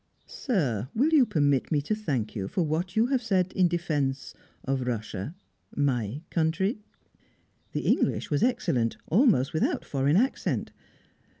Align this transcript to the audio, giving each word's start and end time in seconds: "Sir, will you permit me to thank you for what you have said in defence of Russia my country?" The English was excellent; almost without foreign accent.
"Sir, 0.25 0.89
will 0.95 1.13
you 1.13 1.27
permit 1.27 1.71
me 1.71 1.79
to 1.83 1.93
thank 1.93 2.35
you 2.35 2.47
for 2.47 2.63
what 2.63 2.95
you 2.95 3.05
have 3.13 3.21
said 3.21 3.53
in 3.53 3.67
defence 3.67 4.33
of 4.65 4.81
Russia 4.87 5.35
my 5.75 6.23
country?" 6.31 6.79
The 7.73 7.81
English 7.81 8.31
was 8.31 8.41
excellent; 8.41 8.97
almost 9.11 9.53
without 9.53 9.85
foreign 9.85 10.15
accent. 10.17 10.71